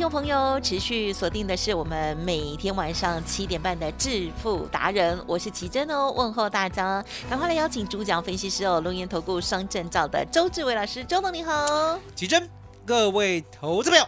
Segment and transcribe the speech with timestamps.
[0.00, 11.98] 听众朋友持续锁定的是我们每天晚上七点半的致富达人，我是奇珍哦，问候大家，赶快来邀请主讲分析师哦，龙岩投顾双证照的周志伟老师，周总你好。
[12.14, 12.48] 奇珍，
[12.86, 14.06] 各位投资朋友，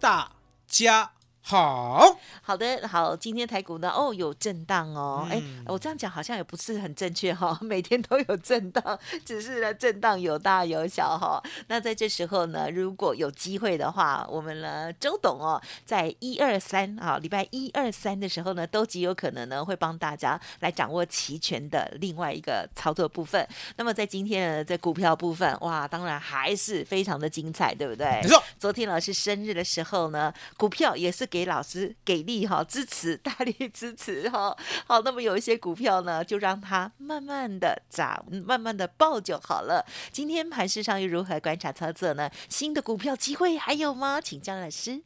[0.00, 0.26] 大
[0.66, 1.10] 家
[1.48, 2.18] 好。
[2.42, 23.46] 好的，好，今天台股呢，哦，有震荡哦，哎、嗯我这样讲好像也不是很正确哈、 每天都有震荡，只是呢震荡有大有小哈、那在这时候呢，如果有机会的话，我们呢周董哦，在一二三啊，礼拜一二三的时候呢，都极有可能呢会帮大家来掌握期权的另外一个操作部分。
[23.76, 28.06] 那么在今天呢，在股票部分，哇，当然还是非常的精彩，对不对？
[28.22, 34.56] 没错，昨天老师生日的时候呢，股票也是给老师给力哈，支持大力支持哈。
[34.86, 39.84] 好，那么有一些股票呢，就让它慢慢的涨，慢慢的爆就好了。
[40.10, 42.30] 今天盘市上又如何观察操作呢？
[42.48, 44.20] 新的股票机会还有吗？
[44.20, 45.02] 请江老师。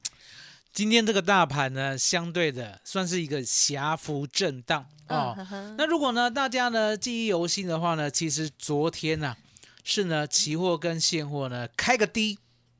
[0.73, 5.35] 今天这个大盘呢，相对的算是一个狭幅震荡哦。
[5.37, 9.37] 嗯哼那如果呢，大家呢记忆犹新的话呢，其实昨天呢、
[9.83, 12.39] 是呢期货跟现货呢开个低，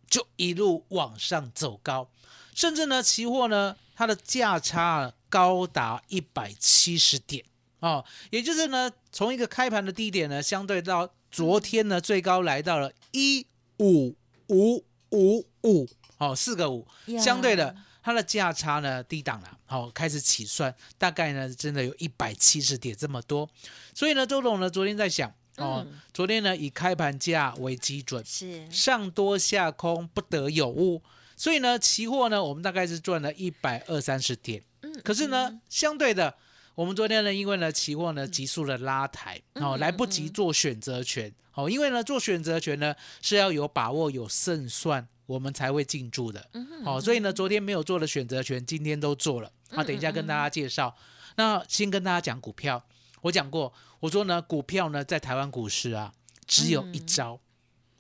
[0.09, 2.09] 就一路往上走高，
[2.55, 7.45] 甚至呢期货呢它的价差高达一百七十点。
[7.81, 13.47] 哦，也就是呢从一个开盘的低点呢，相对到昨天呢最高来到了一
[13.79, 14.15] 五
[14.49, 15.89] 五五五。
[16.19, 17.21] 哦，四个五，呀。
[17.21, 17.75] 相对的。
[18.03, 23.47] 它的价差呢低档了，好、开始起算，大概呢真的有一百七十点这么多，
[23.95, 25.29] 所以呢，周董呢昨天在想
[25.59, 26.01] 哦，嗯。
[26.11, 28.67] 昨天呢以开盘价为基准，是。
[28.73, 31.03] 上多下空不得有误，
[31.41, 36.35] 所以呢期货呢我们大概是赚了一百二三十点，嗯可是呢相对的。
[36.75, 49.51] 我们昨天呢，因为呢期货呢急速的拉抬，哦，嗯来不及做选择权，哦，因为呢做选择权呢是要有把握、有胜算，我们才会进驻的，嗯哦，所以呢昨天没有做的选择权，今天都做了。
[49.71, 50.95] 啊，等一下跟大家介绍。
[51.37, 52.85] 那先跟大家讲股票，
[53.23, 56.13] 我讲过，我说呢股票呢在台湾股市啊
[56.47, 57.41] 只有一招，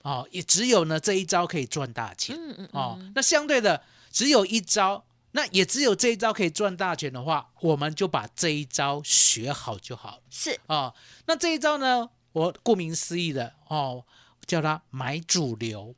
[0.03, 10.94] 哦，也只有呢这一招可以赚大钱，嗯嗯哦，那相对的只有一招，那也只有这一招可以赚大钱的话，我们就把这一招学好就好了是哦。
[11.27, 14.05] 那这一招呢，我顾名思义的哦，
[14.47, 15.94] 叫它买主流，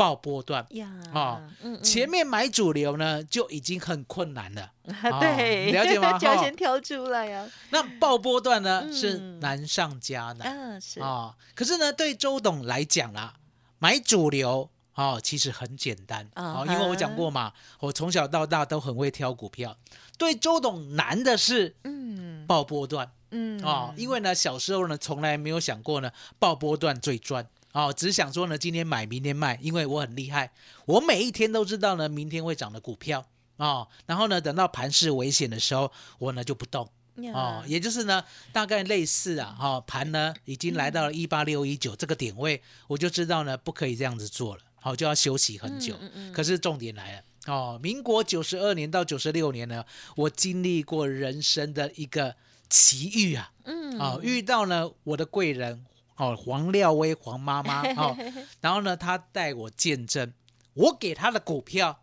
[0.00, 0.64] 爆波段。
[0.70, 1.82] 呀哦嗯嗯。
[1.82, 4.72] 前面买主流呢就已经很困难了，
[5.20, 6.16] 对，了解吗？
[6.18, 7.46] 就要先挑出来呀。
[7.68, 8.92] 那爆波段呢、嗯。
[8.94, 10.48] 是难上加难。
[10.48, 11.00] 嗯，是。
[11.00, 13.34] 啊、可是呢，对周董来讲啦，
[13.78, 16.24] 买主流哦，其实很简单。
[16.34, 19.76] 哦，嗯因为我讲过嘛，我从小到大都很会挑股票。
[20.16, 22.46] 对周董难的是嗯。
[22.46, 23.12] 爆波段。
[23.32, 23.62] 嗯。
[23.62, 30.52] 哦，因为呢小时候呢从来没有想过呢爆波段最赚哦，只想说呢今天买明天卖，因为我很厉害，
[30.86, 33.26] 我每一天都知道呢明天会涨的股票
[33.56, 36.88] 哦，然后呢等到盘势危险的时候，我呢就不动。
[37.34, 45.94] 哦，也就是呢，大概类似啊，哈、盘呢已经来到了一八六一九这个点位，我就知道呢不可以这样子做了，好、就要休息很久。
[46.00, 49.84] 嗯嗯可是重点来了，哦，民国九十二年到九十六年呢，
[50.16, 52.34] 我经历过人生的一个
[52.70, 55.84] 奇遇啊，嗯哦，遇到呢我的贵人
[56.20, 58.16] 哦，黄廖威黄妈妈哦，
[58.60, 60.32] 然后呢，他带我见证，
[60.74, 62.02] 我给他的股票，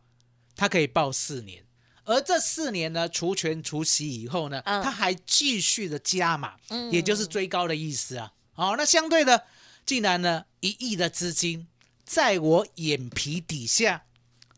[0.56, 1.64] 他可以报四年。
[2.04, 8.32] 而这四年呢，除权除息以后呢，嗯它还继续的加码，嗯也就是追高的意思啊。
[8.56, 9.44] 哦，那相对的，
[9.86, 11.68] 竟然呢，一亿的资金
[12.06, 14.06] 在我眼皮底下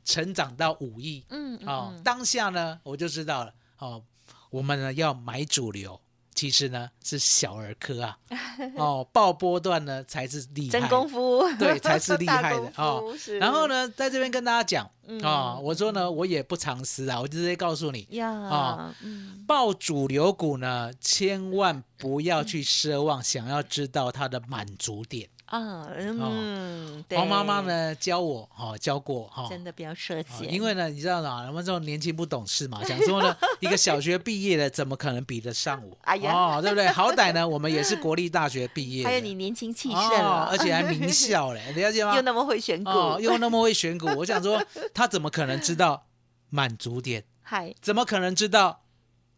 [0.06, 4.04] 成长到五亿，嗯哦，当下呢，我就知道了，哦，
[4.52, 6.00] 我们呢要买主流，
[6.40, 8.18] 其实呢是小儿科啊，
[8.80, 13.14] 哦，爆波段呢才是厉害，真功夫，对，才是厉害的 哦。
[13.42, 14.90] 然后呢，在这边跟大家讲
[15.22, 19.46] 啊，我说呢，我也不藏私啊，我直接告诉你，呀啊，嗯，
[19.78, 25.28] 主流股呢，千万不要去奢望想要知道它的满足点。
[25.50, 29.48] 啊，嗯，对黄妈妈，呢教我哈、教过哈。
[29.50, 31.46] 真的不要设啊限，因为呢，你知道吗？
[31.48, 35.98] 我们这种年轻不懂事嘛， 想说呢，一个小学毕业的怎么可能比得上我？
[36.04, 36.88] 哎呀哦，对不对？
[36.90, 42.16] 好歹呢，我们也是国立大学毕业，还有你年轻气盛而且还名校嘞， 了解吗？
[42.16, 44.64] 又那么会选股，哦，又那么会选股，我想说，
[44.94, 46.06] 他怎么可能知道
[46.50, 47.24] 满足点？
[47.42, 48.84] 嗨，怎么可能知道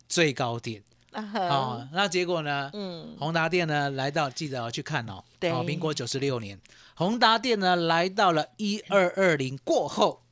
[0.09, 0.83] 最高点？
[1.11, 2.69] 啊啊、哈，那结果呢？
[2.73, 5.23] 嗯，宏达电呢来到，记得哦去看哦。
[5.39, 6.59] 对哦，民国九十六年，
[6.95, 10.23] 宏达电呢来到了一二二零过后，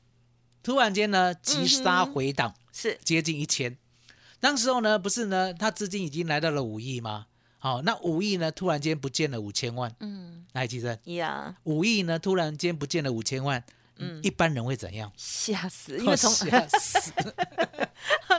[0.63, 3.77] 突然间呢急杀回档，是接近一千。
[4.39, 7.25] 当时候呢，不是呢，他资金已经来到了五亿吗？
[7.61, 9.93] 好、那五亿呢，突然间不见了五千万。
[9.99, 13.61] 嗯来，记得呀，五亿呢，突然间不见了五千万，
[13.97, 15.11] 嗯一般人会怎样？
[15.17, 17.11] 吓死，因为从吓死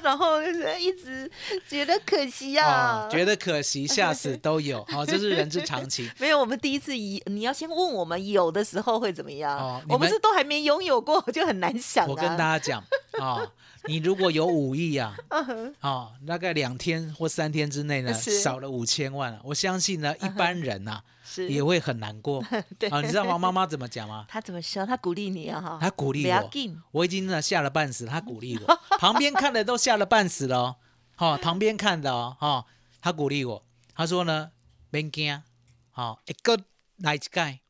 [0.02, 1.30] 然后一直
[1.68, 4.84] 觉得可惜呀哦，，觉得可惜，吓死都有。
[4.90, 6.10] 好、 这是人之常情。
[6.18, 9.82] 没有，我们第一次以你要先问我们有的时候会怎么样？
[9.88, 12.08] 我们们是都还没拥有过，就很难想、啊。
[12.08, 12.82] 我跟大家讲
[13.18, 13.52] 啊、
[13.84, 15.16] 你如果有五亿啊，
[15.80, 21.48] 啊、大概两天或三天之内呢，少了五千万、啊，我相信呢，一般人呐、是。
[21.48, 22.42] 也会很难过。
[22.78, 22.88] 对。
[22.90, 24.26] 啊，你知道黄妈妈怎么讲吗？
[24.28, 24.86] 她怎么说？
[24.86, 26.50] 她鼓励你啊哈，她鼓励我，
[26.92, 30.76] 我已经呢吓了半死，她鼓励我， 旁边看的都吓了半死了哦。
[31.18, 32.64] 哦，旁边看的哦，哦，
[33.00, 33.64] 她鼓励我，
[33.94, 34.52] 她说呢，
[34.90, 35.42] 别惊，
[35.90, 36.56] 好、一个
[36.98, 37.60] 来一盖，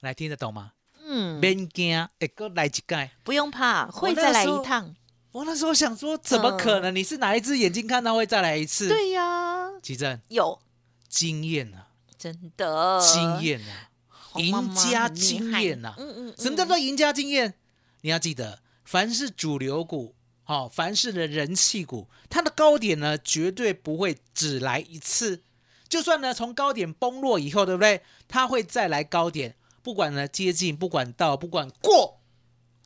[0.00, 0.72] 来听得懂吗？
[1.14, 3.12] 嗯，别惊，会个来一盖。
[3.22, 4.94] 不用怕，会再来一趟。
[5.30, 6.94] 我那时候想说，怎么可能？
[6.94, 10.60] 你是哪一只眼睛看到会再来一次？，嗯对呀，奇正有
[11.08, 11.88] 经验啊，
[12.18, 13.90] 真的经，验啊，
[14.36, 15.94] 赢家经验啊。
[15.98, 17.54] 嗯嗯，什么叫做赢家经验？
[18.00, 25.42] 你要记得，凡是主流股，好、凡是的人气股，它的高点呢，绝对不会只来一次。
[25.88, 28.02] 就算呢从高点崩落以后，对不对？
[28.26, 32.18] 它会再来高点，不管呢接近，不管到，不管过，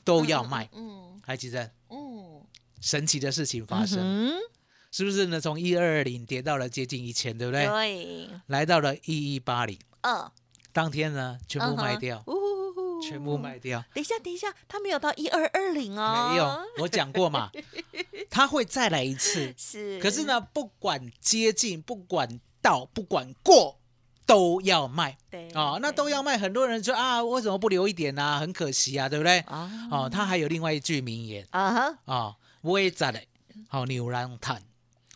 [0.05, 0.69] 都要卖。
[0.73, 1.71] 嗯还记得？
[1.91, 2.43] 嗯，
[2.81, 4.35] 神奇的事情发生，嗯
[4.91, 5.41] 是不是呢？
[5.41, 8.27] 从一二二零跌到了接近一千，对不哼，对？
[8.27, 10.29] 对，来到了一一八零，嗯，
[10.73, 12.25] 当天呢全部卖掉，
[13.07, 13.39] 全部。
[13.39, 13.85] 卖掉。
[13.95, 17.51] 等一下，等一下，他没有到一二二零哦，没有，我讲过嘛，
[18.31, 19.55] 他会再来一次。
[19.57, 23.78] 是，可是，呢，不管接近，不管到，不管过，
[24.29, 26.37] 都要卖对啊、那都要卖。
[26.37, 29.39] 很多人说啊，为什么不留一点呢、很可惜啊，对不对？
[29.41, 33.27] 啊哦，他还有另外一句名言啊哈啊，尾扎嘞，
[33.69, 34.63] 好牛郎探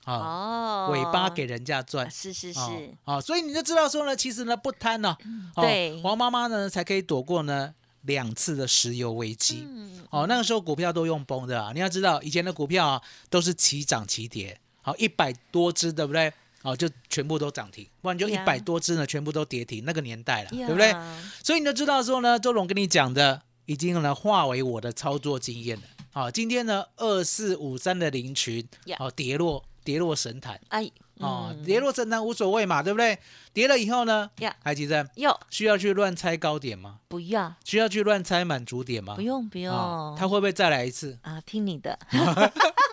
[0.04, 2.10] 啊，哦，尾巴给人家啊赚。
[2.10, 5.14] 是是哦是，哦，所以你就知道说呢，其实呢不贪呢、
[5.54, 9.66] 哦对黄妈妈呢才可以躲过呢两次的石油危机。
[9.68, 11.70] 嗯哦，那个时候股票都用崩的啊！
[11.74, 16.32] 你要知道，以前的股票啊都是齐涨齐跌，好一百多只，对不对？
[16.62, 19.84] 哦，就全部都涨停，不然就一百多只呢，全部都跌停。
[19.84, 20.94] 那个年代了，呀对不对？
[21.42, 25.82] 所以你就知道说呢，周龙跟你讲的已经呢化为我的操作经验了。
[26.12, 33.18] 好、今天呢二四五三的零群，呀好、跌落跌落神坛，哎，哦，嗯跌落神坛无所谓嘛，对不对？
[33.54, 36.98] 跌了以后呢，呀海吉正哟，需要去乱猜高点吗？
[37.08, 39.14] 不要，需要去乱猜满足点吗？
[39.14, 41.18] 不用不用啊，，他会不会再来一次？
[41.22, 41.98] 啊，听你的，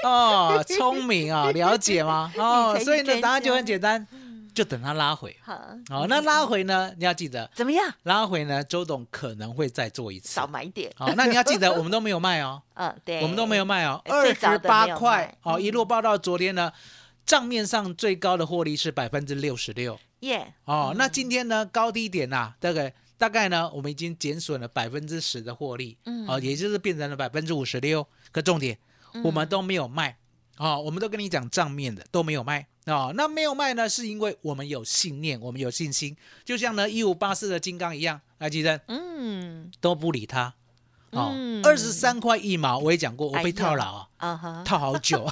[0.08, 2.32] 哦，聪明啊，了解吗？
[2.38, 4.06] 哦所以呢，答案就很家简单，
[4.54, 5.36] 就等它拉回。
[5.42, 5.54] 好，
[5.90, 7.92] 哦，那拉回呢，你要记得，怎么样？
[8.04, 10.28] 拉回呢，周董可能会再做一次。
[10.28, 10.46] 少。
[10.46, 15.32] 买点，好，那你要记得，我们都没有卖哦，嗯， 对，我们都没有卖哦，哎二十八块。
[15.40, 15.62] 好哦，嗯。
[15.62, 16.72] 一路报到昨天呢，
[17.24, 19.98] 账面上最高的获利是百分之六十六。
[20.20, 20.94] 耶，哦。
[20.96, 26.26] 那今天呢，高低点呐，大概大概呢，我们已经减损了百分之十的获利，嗯。
[26.26, 28.06] 哦，也就是变成了百分之五十六。
[28.32, 28.76] 可重点，
[29.24, 30.18] 我们都没有卖，
[30.58, 32.66] 哦，我们都跟你讲账面的都没有卖。
[32.86, 40.54] 哦，那没有卖呢，是因为我们有信念，我们有信心，就像呢一五八四的金刚一样，来记得嗯，都不理他。
[41.10, 44.62] 哦嗯，二十三块一毛，我也讲过，我被套牢啊。
[44.64, 45.26] 套好久，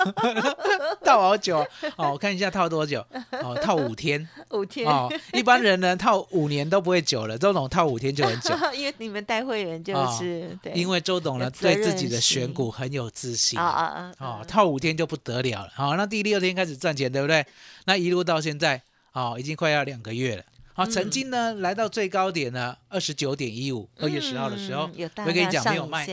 [1.04, 1.58] 套好久
[1.96, 2.12] 哦！
[2.12, 5.08] 我看一下套多久哦，套五天 五天，哦。
[5.34, 15.70] 一般人呢套五年都不会久了，周董套五天就很久， 因为你们带会员就哦是对，因为周董呢对自己的选股很有自信啊啊啊，哦啊，套五天就不得了了。
[15.74, 17.44] 好，那第六天开始赚钱，对不对？
[17.84, 18.82] 那一路到现在
[19.12, 20.42] 哦，已经快要两个月了。
[20.78, 20.90] 好，嗯。
[20.90, 26.06] 曾经呢来到最高点呢二十九点一五，二月十号的时候嗯，我跟你讲没有卖，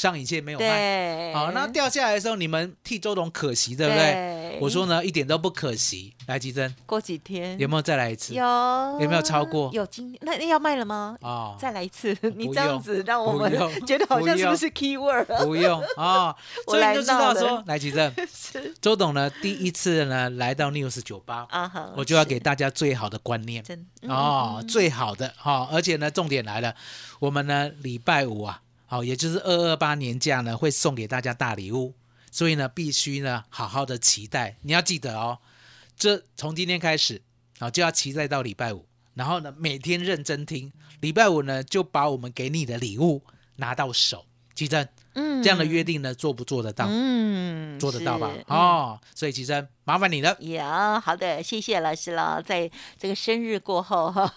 [0.00, 0.64] 上影线没有卖。
[0.66, 4.12] 对，好，那掉下来的时候，你们替周董可惜，对不对？
[4.12, 4.58] 对。
[4.58, 6.14] 我说呢，一点都不可惜。
[6.26, 7.58] 来，吉珍过几天。
[7.58, 8.32] 有没有再来一次？
[8.32, 8.42] 有。
[8.98, 9.68] 有没有超过？
[9.74, 11.18] 有今那那要卖了吗？
[11.20, 13.52] 哦，再来一次， 你不这样子让我们
[13.86, 15.26] 觉得好像是不是 key word？
[15.44, 16.34] 不用 啊，
[16.66, 18.10] 所以你就知道说，来吉珍，
[18.80, 23.62] 周董呢第一次呢来到 News 酒吧，啊哈，我就要给大家最好的观念。
[23.62, 26.74] 真嗯哦，最好的哈、而且呢，重点来了，
[27.18, 31.94] 我们呢礼拜五啊，好、也就是二二八年假呢，会送给大家大礼物，
[32.32, 35.38] 所以呢，必须呢好好的期待，你要记得哦，
[35.96, 37.22] 这从今天开始
[37.60, 43.22] 啊、就要期待到礼拜五，然后呢每天认真听，礼拜五呢就把我们给你的礼物
[43.56, 46.86] 拿到手，记得，嗯这样的约定呢做不做得到？
[46.88, 48.30] 嗯做得到吧？
[48.46, 50.36] 哦，所以其实麻烦你了。
[50.40, 52.42] 呀，好的，谢谢老师了。
[52.42, 54.30] 在这个生日过后哈，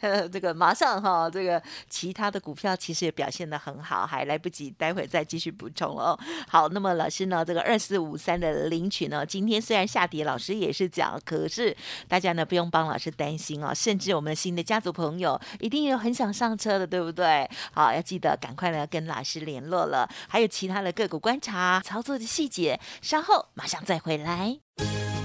[0.00, 6.16] 呃 这个马上哈，这个其他的股票其实也表现的很好，还来不及，待会再继续补充哦。
[6.48, 17.50] 好，那么老师呢，这个二四五三的领取呢，今天虽然下跌，老师也是讲，可是大家呢不用帮老师担心哦，甚至我们新的家族朋友一定有很想上车的，对不对？
[17.72, 20.08] 好，要记得赶快呢跟老师联络了。
[20.28, 24.58] 还有其他的个股观察、操作的细节，稍后马上再回来。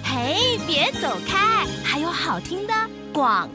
[0.04, 2.74] 嘿，别走开，还有好听的
[3.14, 3.50] 广。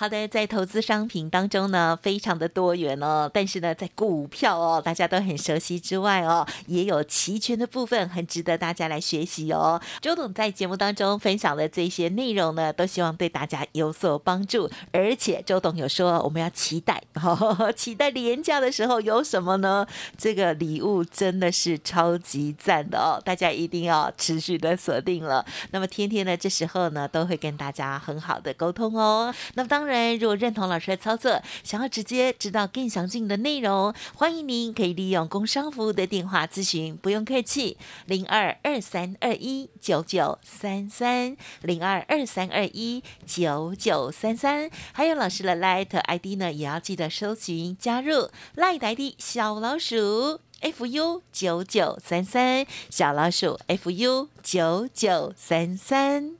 [0.00, 3.30] 好的，在投资商品当中呢，非常的多元哦。
[3.30, 9.78] 但是呢，在股票哦，大家都很熟悉之外哦，也有期权的部分，很值得大家来学习哦。
[10.00, 14.70] 周董在节目当中分享的这些内容呢，都希望对大家有所帮助。
[14.90, 17.02] 而且周董有说，我们要期待，
[17.76, 19.86] 期待廉价的时候有什么呢？
[20.16, 25.44] 这个礼物真的是超级赞的哦，大家一定要持续的锁定了。
[25.72, 29.34] 那么天天呢，这时候呢，都会跟大家很好的沟通哦。
[29.56, 44.70] 那么当然，如果认同老师的操作，想要直接知道更详尽的内容，欢迎您可以利用工商服务的电话咨询，不用客气，零二二三二一九九三三，零二二三二一九九三三。
[44.92, 50.40] 还有老师的 Light ID 呢，也要记得搜寻加入 Light ID 小老鼠。
[50.60, 56.39] fu 九九三三小老鼠 fu 九九三三。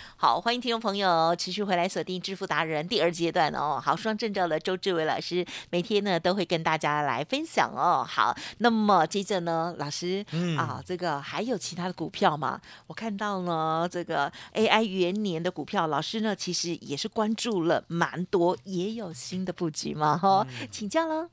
[0.21, 3.81] 好，欢迎听众朋友持续回来锁定致富达人第二阶段哦。
[3.83, 8.05] 好，双证照的周志伟老师每天呢都会跟大家来分享哦。
[8.07, 12.61] 好，那么接着呢，老师、嗯啊，这个还有其他的股票吗？
[12.85, 21.27] 我看到呢，这个 AI 元年的股票，老师呢其实也是关注了蛮多，也有新的布局嘛哈、请教了。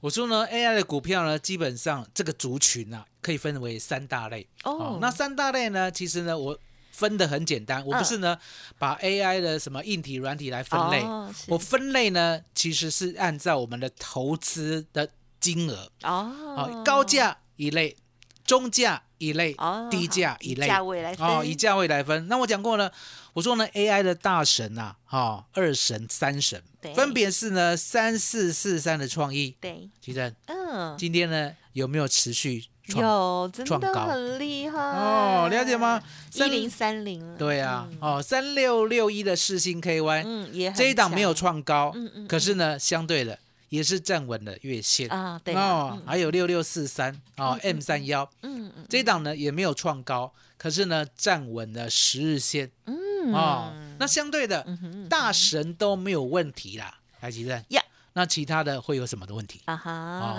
[0.00, 4.48] 我说呢，AI 的股票呢，基本上这个族群啊，可以分为三大类。
[4.64, 6.58] 哦那三大类呢，其实呢，我
[6.94, 8.38] 分的很简单，我不是呢、
[8.78, 15.10] 把 AI 的什么硬体、软体来分类，哦我分类呢，其实是按照我们的投资的
[15.40, 16.32] 金额，哦。
[16.56, 17.96] 哦，高价一类，
[18.44, 21.26] 中价一类，哦低价一类，价位来分。
[21.26, 22.28] 哦，以价位来分。
[22.28, 22.88] 那我讲过呢，
[23.32, 32.73] 我说呢，AI 的大神啊，哈、二神、三神对，分别是呢三四四三的创意，对，其实嗯，今天呢有没有持续创？
[32.86, 34.78] 有真的很厉害。
[34.78, 36.02] 哦，了解吗？
[36.32, 43.38] 一三零三零，对啊，哦，三六六一的世星 KY，、嗯，也这一档没有创高，嗯嗯可是呢，相对的
[43.70, 45.08] 也是站稳了月线。
[45.08, 53.32] 啊，对哦啊，，还有六六四三哦，M 三幺嗯嗯这一档呢也没有创高，可是呢站稳了十日线嗯。
[53.32, 53.72] 哦。
[53.98, 54.66] 那相对的
[55.08, 57.64] 大神都没有问题啦，台积电。
[57.68, 57.82] 呀。
[58.14, 59.60] 那其他的会有什么的问题？
[59.66, 59.90] 啊哈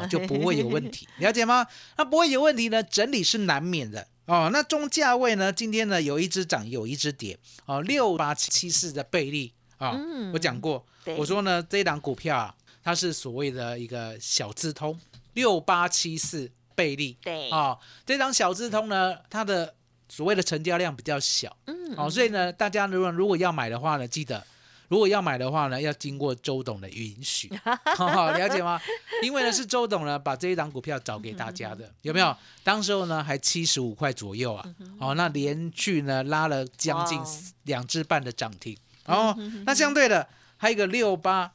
[0.02, 1.68] 哦，就不会有问题， 了解吗？
[1.98, 4.50] 那不会有问题呢，整理是难免的哦。
[4.52, 10.86] 那中价位呢，今天呢有一只涨，有一只跌哦，六八七四的倍利啊、嗯我讲过，
[11.18, 14.98] 我说呢这一档股票啊，它是所谓的一个小资通，
[15.34, 19.76] 六八七四倍利对，哦，这档小资通呢，它的
[20.08, 24.42] 所谓的成交量比较小嗯哦，所以呢，大家如果如果要买的话呢，记得。
[24.88, 27.52] 如果要买的话呢，要经过周董的允许，
[27.98, 28.80] 好了解吗？
[29.24, 32.36] 因为呢是周董呢把这一档股票找给大家的，有没有？
[32.64, 34.66] 当时候呢还七十五块左右啊，
[35.00, 37.20] 哦，那连续呢拉了将近
[37.64, 40.28] 两只半的涨停，哦，那相对的
[40.58, 41.52] 还有一个六八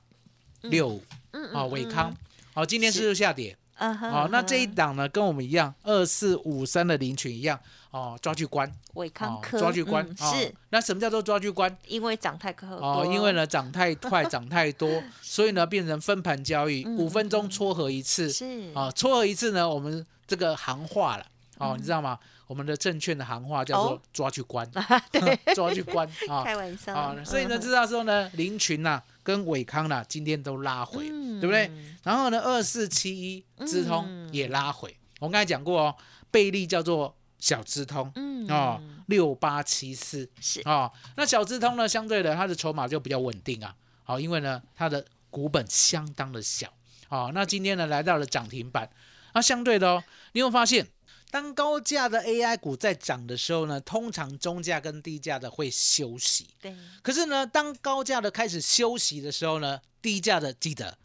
[0.63, 2.15] 六五，嗯哦，伟康，
[2.55, 3.57] 哦，今天是下跌？
[3.77, 7.59] 啊哈哦，那这一档呢，跟我们一样，二四五三的林群一样，
[7.91, 10.07] 哦，抓去关，伟康哦，科抓去关。
[10.07, 10.55] 嗯，哦是。
[10.71, 11.77] 那什么叫做抓去关？
[11.87, 18.71] 因为涨太快哦，因为呢涨太快，涨太多， 所以呢变成分盘交易，嗯五分钟撮合一次，是。
[18.75, 21.27] 啊，撮合一次呢，我们这个行话了，
[21.59, 22.19] 哦，你知道吗？
[22.47, 24.69] 我们的证券的行话叫做抓去关，
[25.13, 26.93] 对， 抓去关啊开玩笑。
[26.93, 31.41] 啊，所以呢，嗯知道说呢，林群呐跟伟康呐今天都拉回，嗯。
[31.41, 31.71] 对不对？
[32.03, 35.95] 然后呢，二四七一资通也拉回，我刚才讲过哦，
[36.31, 38.13] 贝利叫做小资通。
[38.15, 46.73] 嗯哦，六八七四是哦，那小资通呢，相对的它的筹码就比较稳定啊，好、因为呢它的股本相当的小，
[47.11, 48.91] 哦，那今天呢来到了涨停板，
[49.35, 50.89] 那相对的哦，你会发现，
[51.31, 60.97] 当高价的 AI 股在涨的时候呢，通常中价跟低价的会休息，对，可是呢，当高价的开始休息的时候呢，低价的记得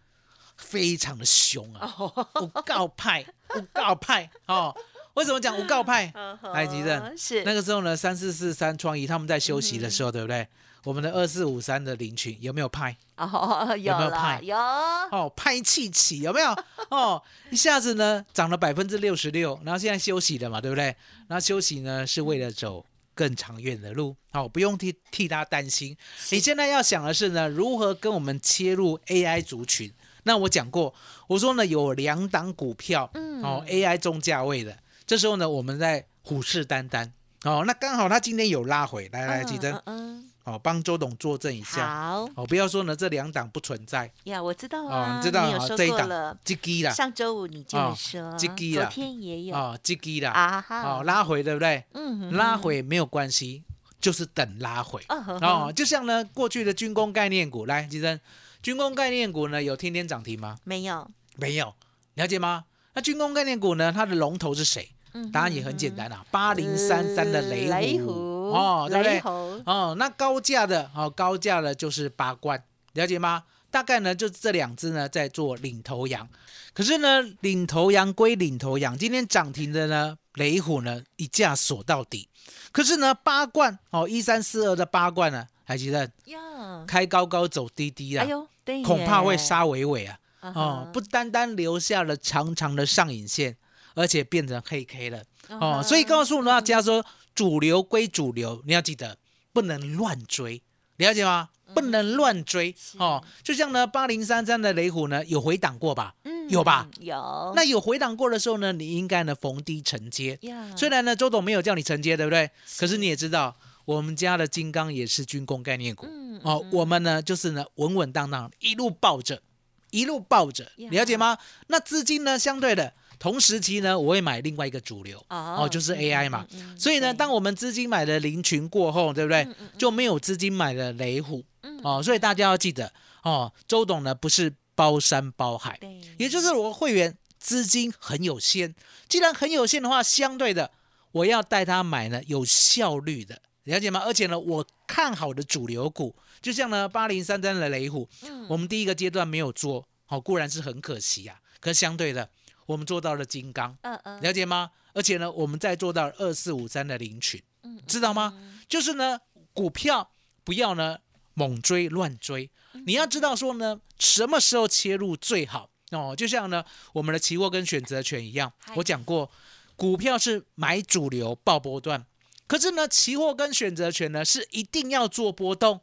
[0.55, 1.85] 非常的凶啊，
[2.33, 4.75] 不告派，不告派哦。
[5.15, 6.13] 为什么讲无告派？
[6.53, 10.47] 来，吉正，嗯是那个时候呢，三四四三创意他们在休息的时候，对不对？
[10.83, 12.95] 我们的二四五三的林群有没有派？
[13.17, 16.55] 哦，有有没有了派有，哦，派气起有没有？
[16.89, 20.95] 哦，一下子呢涨了百分之六十六，然后现在休息了嘛，对不对？
[21.27, 25.97] 那休息呢是为了走更长远的路，哦，不用替替他担心。
[26.29, 29.91] 你现在要想的是呢，如何跟我们切入 AI 族群？
[30.23, 30.93] 那我讲过，
[31.27, 37.11] 我说呢有两档股票，嗯哦，AI 中价位的，这时候呢我们在虎视眈眈。
[37.43, 41.87] 哦，那刚好他今天有拉回，来来，吉珍，嗯哦，帮周董作证一嗯，下。
[41.87, 51.85] 好哦，不要说呢这两档不存在，呀，我知道哦啊，你知道啊这一档过了，这基啦，上周五你就说，这支昨啦天也有哦，这基啦，啊哈，哦，拉回对不对？
[51.93, 53.63] 嗯哼拉回没有关系，
[54.01, 54.99] 就是等拉回。
[55.07, 58.19] 哦就像呢过去的军工概念股，来，吉珍，
[58.63, 60.57] 军工概念股呢有天天涨停吗？
[60.63, 61.75] 没有，没有，
[62.15, 62.65] 了解吗？
[62.95, 64.94] 那军工概念股呢，它的龙头是谁？
[65.15, 69.19] 嗯答案也很简单啊，八零三三的雷虎虎哦，对不对？
[69.65, 72.61] 哦，那高价的哦，高价的就是八冠，
[72.93, 73.43] 了解吗？
[73.71, 76.27] 大概呢，就这两只呢在做领头羊。
[76.73, 82.27] 可是呢，领头羊归领头羊，今天涨停的呢，雷虎呢一价锁到底。
[82.73, 90.19] 可是呢，八冠哦，一三四二的八冠呢，还记得呀，开高高走低低啊，哎呦，对，恐怕会杀尾尾啊。
[90.41, 93.57] 啊哦，不单单留下了长长的上影线，
[93.95, 95.19] 而且变成黑 K 了。
[95.47, 97.03] 啊哦，哈所以告诉大家说，
[97.33, 99.17] 主流归主流，你要记得
[99.51, 100.61] 不能乱追，
[100.97, 101.49] 了解吗？
[101.73, 103.23] 不能乱追哦。
[103.43, 106.13] 就像呢，八零三三的雷虎呢，有回档过吧？
[106.23, 106.87] 嗯有吧？
[106.99, 110.37] 有，那有回档过的时候呢，你应该呢逢低承接。
[110.41, 112.51] 呀，虽然呢，周董没有叫你承接，对不对？
[112.77, 113.55] 可是你也知道，
[113.85, 116.05] 我们家的金刚也是军工概念股。
[116.07, 119.41] 嗯哦，我们呢就是呢稳稳当当一路抱着，
[119.89, 121.37] 一路抱着，呀了解吗？
[121.67, 126.45] 那资金呢相对的同时期呢，我会买另外一个主流哦哦，就是 AI 嘛。
[126.77, 129.47] 所以呢，对当我们资金买了林群过后，对不对？
[129.77, 132.91] 就没有资金买了雷虎嗯哦，所以大家要记得
[133.23, 135.79] 哦，周董呢不是包山包海，
[136.17, 138.73] 也就是我会员资金很有限，
[139.07, 140.71] 既然很有限的话，相对的
[141.11, 144.01] 我要带他买呢有效率的，了解吗？
[144.05, 152.29] 而且呢，我看好的主流股，就像呢八零三三的雷虎，嗯我们第一个阶段没有做好、固然是很可惜啊，可是相对的，
[152.65, 154.71] 我们做到了金刚，嗯嗯了解吗？
[154.93, 158.33] 而且呢，我们再做到二四五三的林群，嗯知道吗？
[158.67, 159.19] 就是呢，
[159.53, 160.11] 股票
[160.43, 160.97] 不要呢
[161.33, 166.15] 猛追乱追，嗯你要知道说呢，什么时候切入最好哦。
[166.15, 169.29] 就像呢，我们的期货跟选择权一样，我讲过，
[169.75, 172.05] 股票是买主流报波段，
[172.47, 175.81] 可是呢，期货跟选择权呢是一定要做波动，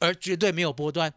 [0.00, 1.14] 而绝对没有波段。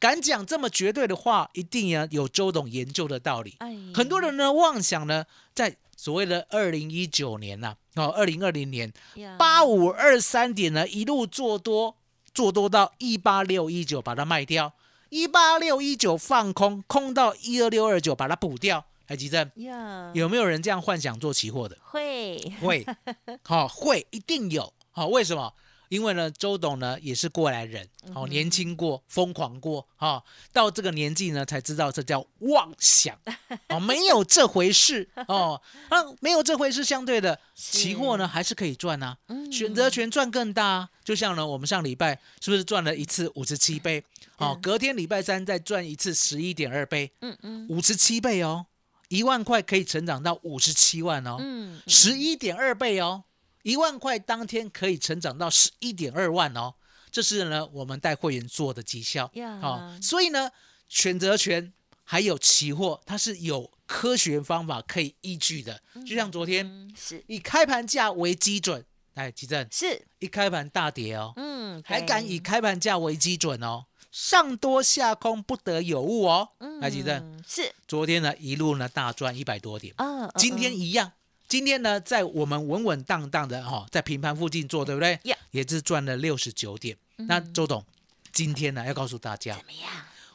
[0.00, 3.54] 敢讲这么绝对的话，一定要有周董研究的道理。
[3.58, 8.90] 哎很多人呢妄想呢，在所谓的二零一九年呐、哦，二零二零年
[9.38, 11.94] 八五二三点呢，一路做多，
[12.32, 14.72] 做多到一八六一九，把它卖掉，
[15.10, 18.86] 一八六一九放空，空到一二六二九，把它补掉。
[19.08, 19.50] 来，吉正，
[20.14, 21.76] 有没有人这样幻想做期货的？
[21.82, 22.86] 会会，
[23.42, 24.72] 好、 会，一定有。
[24.92, 25.52] 好、为什么？
[25.90, 30.22] 因为呢，周董呢也是过来人，哦、年轻过，疯狂过，哈、
[30.52, 33.18] 到这个年纪呢才知道这叫妄想，
[33.68, 39.50] 哦，没有这回事哦，啊，没有这回事，相对的，期货呢还是可以赚啊，嗯。
[39.50, 44.00] 选择权赚更大啊，就像呢我们上礼拜是不是赚了一次五十七倍？
[44.36, 47.66] 哦，嗯隔天礼拜三再赚一次十一点二倍，嗯嗯。
[47.68, 48.66] 五十七倍哦，
[49.08, 51.82] 一万块可以成长到五十七万哦，嗯。
[51.88, 53.24] 十一点二倍哦，
[53.62, 56.74] 一万块当天可以成长到十一点二万哦，
[57.10, 60.50] 这是呢我们带会员做的绩效呀哦，所以呢
[60.88, 61.72] 选择权
[62.04, 65.80] 还有期货它是有科学方法可以依据的。
[66.06, 76.48] 就像昨天嗯，是以开盘价为基准，来，吉正是，一开盘大跌哦，嗯，还敢以对开盘价为基准哦，上多下空不得有误哦。
[76.80, 81.12] 来，吉正，嗯是昨天呢一路呢大赚一百多点，啊，嗯今天嗯一样。
[81.50, 86.96] 今天呢，在我们稳稳当当的哈、在平盘附近做，对不对 Yeah 也是赚了六十九点。
[87.16, 87.84] 那周董，
[88.32, 89.90] 今天呢要告诉大家怎，么样？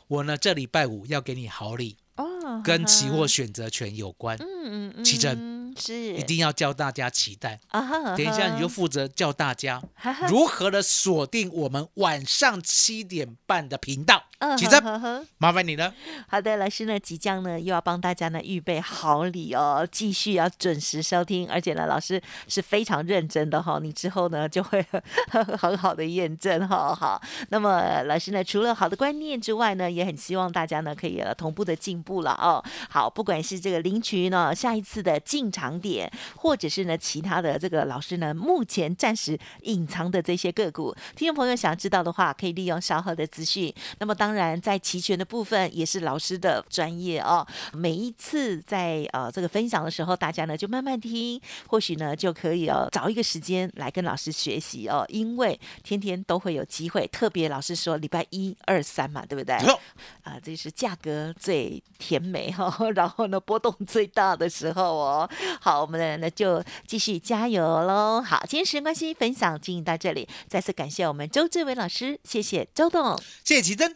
[0.10, 7.62] 我呢这礼拜五要给你好礼，哦，跟期货选择权有关，嗯嗯嗯，奇珍嗯是一定要叫大家期待。
[7.72, 9.82] 等一下你就哈负责叫大家
[10.28, 14.26] 如何的锁定我们晚上七点半的频道。
[14.46, 15.92] 嗯奇珍，呵呵呵麻烦你了。
[16.28, 24.86] 好的，老师呢即将呢又要帮大家呢预备好礼哦，继续要准时收听，而且呢老师是非常认真的哈、你之后呢就会
[25.32, 32.64] 很好的验证哈、好，那么老师呢除了好的观念之外呢，也很希望大家呢可以呃同步的进步了哦。
[32.90, 43.74] 好，不管是这个领取呢下一次的进场点，或者是呢其他的这个老师呢目前暂时隐藏的这些个股，听众朋友想要知道的话，可以利用稍后的资讯。
[44.00, 47.46] 那么当然，在齐全的部分也是老师的专业哦。
[47.74, 57.08] 每一次在呃这个分享的时候，大家呢就慢慢听，或许呢就可以哦找一个时间来跟老师学习哦，因为天天都会有机会。
[57.08, 59.56] 特别老师说礼拜一、二、三嘛，对不对？
[59.66, 59.80] 哟
[60.24, 65.30] 啊，这是价格最甜美哈、然后呢波动最大的时候哦。
[65.62, 68.22] 好，我们呢就继续加油喽。
[68.22, 73.18] 好，今天时间关系，分享进行到这里，再次感谢我们周志伟老师，谢谢周董。
[73.44, 73.96] 谢谢奇珍，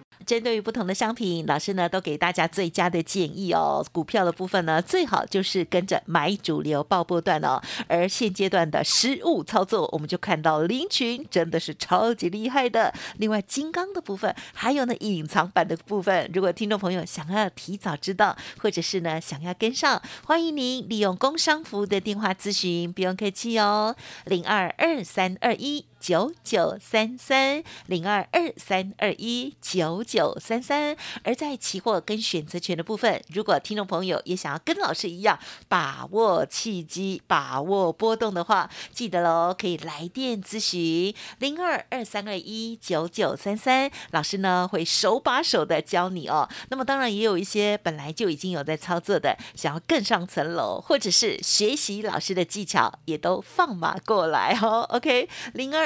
[0.31, 3.85] 针对于不同的商品，老师呢都给大家最佳的建议哦。
[3.91, 7.61] 股票的部分呢，最好就是跟着买主流报波段哦。
[7.89, 12.93] 而现阶段的实物操作，我们就看到林群真的是超级厉害的。
[13.17, 25.90] 另外，金刚的部分，还有呢隐藏版的部分，如果听众朋友想要提早知道，或者是呢想要跟上，欢迎您利用工商服务的电话咨询，不用客气哦，零二二三二一。
[26.01, 30.97] 九九三三零二二三二一九九三三。
[31.23, 35.37] 而在期货跟选择权的部分，如果听众朋友也想要跟老师一样
[35.67, 46.49] 把握契机、把握波动的话，记得喽，可以来电咨询零二二三二一九九三三，老师呢会手把手的教你哦。
[46.69, 54.81] 那么当然也有一些本来就已经有在操作的，想要更上层楼，或者是学习老师的技巧，也都放马过来哦。
[54.89, 55.85] OK，零二